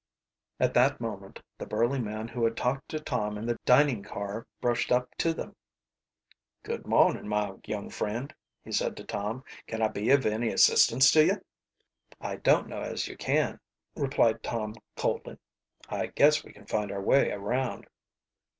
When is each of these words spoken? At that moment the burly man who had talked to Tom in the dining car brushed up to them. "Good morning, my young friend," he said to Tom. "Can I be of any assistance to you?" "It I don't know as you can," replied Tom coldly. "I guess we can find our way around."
At 0.59 0.73
that 0.73 0.99
moment 0.99 1.41
the 1.59 1.67
burly 1.67 1.99
man 1.99 2.27
who 2.27 2.43
had 2.43 2.57
talked 2.57 2.89
to 2.89 2.99
Tom 2.99 3.37
in 3.37 3.45
the 3.45 3.59
dining 3.65 4.01
car 4.01 4.47
brushed 4.59 4.91
up 4.91 5.13
to 5.19 5.31
them. 5.31 5.55
"Good 6.63 6.87
morning, 6.87 7.27
my 7.27 7.53
young 7.67 7.91
friend," 7.91 8.33
he 8.63 8.71
said 8.71 8.97
to 8.97 9.03
Tom. 9.03 9.43
"Can 9.67 9.83
I 9.83 9.89
be 9.89 10.09
of 10.09 10.25
any 10.25 10.49
assistance 10.49 11.11
to 11.11 11.23
you?" 11.25 11.33
"It 11.33 11.43
I 12.19 12.37
don't 12.37 12.67
know 12.67 12.81
as 12.81 13.07
you 13.07 13.15
can," 13.15 13.59
replied 13.95 14.41
Tom 14.41 14.73
coldly. 14.95 15.37
"I 15.87 16.07
guess 16.07 16.43
we 16.43 16.51
can 16.51 16.65
find 16.65 16.91
our 16.91 16.99
way 17.03 17.29
around." 17.29 17.85